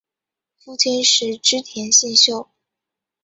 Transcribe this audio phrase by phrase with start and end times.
[0.57, 2.49] 父亲是织田信秀。